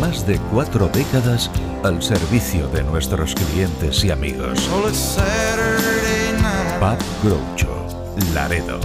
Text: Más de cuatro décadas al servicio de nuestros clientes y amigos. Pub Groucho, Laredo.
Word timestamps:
Más 0.00 0.26
de 0.26 0.38
cuatro 0.52 0.88
décadas 0.88 1.50
al 1.82 2.00
servicio 2.02 2.68
de 2.68 2.84
nuestros 2.84 3.34
clientes 3.34 4.04
y 4.04 4.10
amigos. 4.10 4.68
Pub 6.78 6.98
Groucho, 7.24 7.86
Laredo. 8.32 8.78